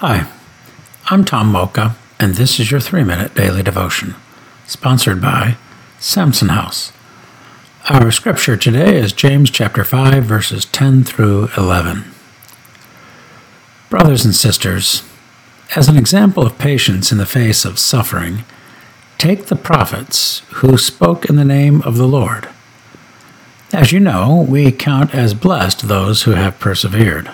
[0.00, 0.30] Hi,
[1.06, 4.14] I'm Tom Mocha, and this is your three minute daily devotion,
[4.66, 5.56] sponsored by
[5.98, 6.92] Samson House.
[7.88, 12.04] Our scripture today is James chapter 5, verses 10 through 11.
[13.88, 15.02] Brothers and sisters,
[15.74, 18.44] as an example of patience in the face of suffering,
[19.16, 22.50] take the prophets who spoke in the name of the Lord.
[23.72, 27.30] As you know, we count as blessed those who have persevered.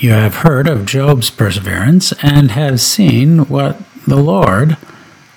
[0.00, 4.78] You have heard of Job's perseverance and have seen what the Lord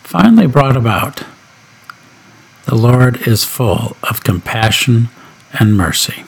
[0.03, 1.23] finally brought about.
[2.63, 5.09] The Lord is full of compassion
[5.52, 6.23] and mercy.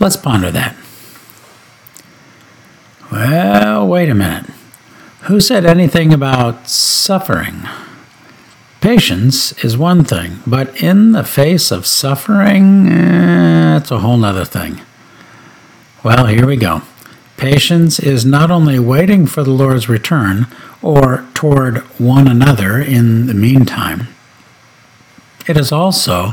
[0.00, 0.74] Let's ponder that.
[3.12, 4.50] Well, wait a minute.
[5.26, 7.62] Who said anything about suffering?
[8.80, 14.44] Patience is one thing, but in the face of suffering, eh, it's a whole other
[14.44, 14.80] thing.
[16.02, 16.82] Well, here we go.
[17.36, 20.48] Patience is not only waiting for the Lord's return
[20.80, 24.08] or toward one another in the meantime,
[25.46, 26.32] it is also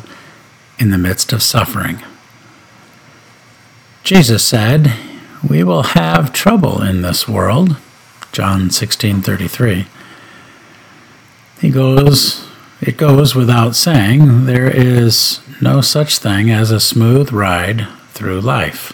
[0.80, 2.00] in the midst of suffering.
[4.04, 4.94] Jesus said,
[5.48, 7.76] "We will have trouble in this world."
[8.32, 9.86] John 16:33.
[11.62, 12.42] He goes
[12.82, 18.94] it goes without saying there is no such thing as a smooth ride through life.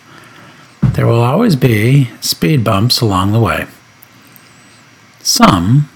[0.95, 3.67] There will always be speed bumps along the way.
[5.19, 5.89] Some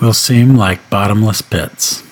[0.00, 2.04] will seem like bottomless pits.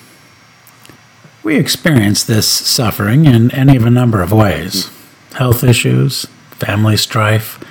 [1.41, 4.91] We experience this suffering in any of a number of ways
[5.35, 7.63] health issues, family strife,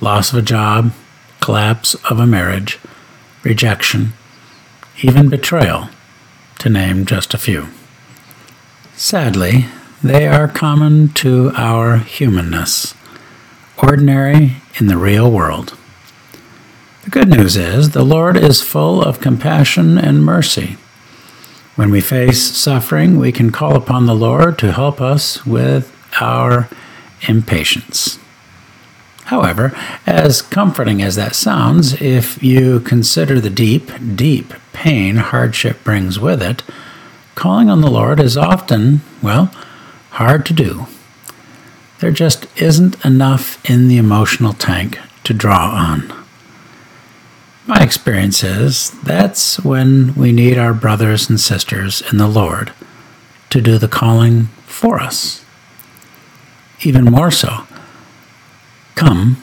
[0.00, 0.90] loss of a job,
[1.40, 2.80] collapse of a marriage,
[3.44, 4.14] rejection,
[5.02, 5.88] even betrayal,
[6.58, 7.68] to name just a few.
[8.96, 9.66] Sadly,
[10.02, 12.95] they are common to our humanness
[13.78, 15.76] ordinary in the real world.
[17.04, 20.76] The good news is the Lord is full of compassion and mercy.
[21.76, 26.68] When we face suffering, we can call upon the Lord to help us with our
[27.28, 28.18] impatience.
[29.26, 36.18] However, as comforting as that sounds, if you consider the deep, deep pain hardship brings
[36.18, 36.62] with it,
[37.34, 39.46] calling on the Lord is often, well,
[40.10, 40.86] hard to do.
[42.00, 46.12] There just isn't enough in the emotional tank to draw on.
[47.66, 52.72] My experience is that's when we need our brothers and sisters in the Lord
[53.50, 55.44] to do the calling for us.
[56.82, 57.66] Even more so,
[58.94, 59.42] come,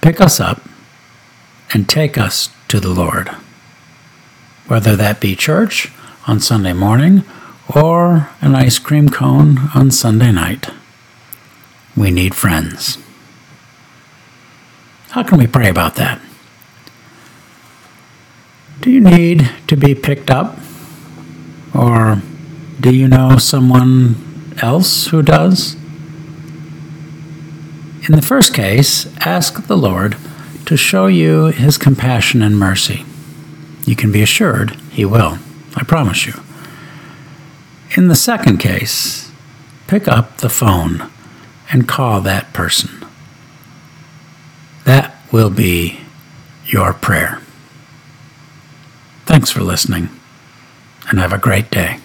[0.00, 0.62] pick us up,
[1.72, 3.28] and take us to the Lord.
[4.66, 5.92] Whether that be church
[6.26, 7.24] on Sunday morning
[7.74, 10.68] or an ice cream cone on Sunday night.
[11.96, 12.98] We need friends.
[15.10, 16.20] How can we pray about that?
[18.80, 20.56] Do you need to be picked up?
[21.74, 22.22] Or
[22.80, 25.76] do you know someone else who does?
[28.08, 30.16] In the first case, ask the Lord
[30.66, 33.04] to show you his compassion and mercy.
[33.84, 35.38] You can be assured he will,
[35.76, 36.34] I promise you.
[37.96, 39.30] In the second case,
[39.86, 41.10] pick up the phone
[41.70, 43.04] and call that person.
[44.84, 46.00] That will be
[46.66, 47.40] your prayer.
[49.26, 50.08] Thanks for listening,
[51.08, 52.01] and have a great day.